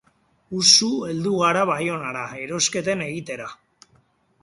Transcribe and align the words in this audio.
Usu 0.59 0.89
heldu 1.09 1.35
gara 1.43 1.63
Baionara 1.73 2.25
erosketen 2.47 3.09
egitera. 3.11 3.55